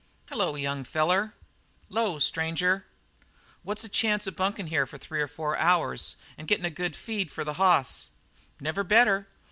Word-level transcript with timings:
"Hello, 0.29 0.55
young 0.55 0.83
feller." 0.83 1.35
"'Lo, 1.87 2.17
stranger." 2.17 2.87
"What's 3.61 3.83
the 3.83 3.87
chance 3.87 4.25
of 4.25 4.35
bunking 4.35 4.65
here 4.73 4.87
for 4.87 4.97
three 4.97 5.21
or 5.21 5.27
four 5.27 5.55
hours 5.57 6.15
and 6.39 6.47
gettin' 6.47 6.65
a 6.65 6.71
good 6.71 6.95
feed 6.95 7.29
for 7.29 7.43
the 7.43 7.53
hoss?" 7.61 8.09
"Never 8.59 8.83
better. 8.83 9.27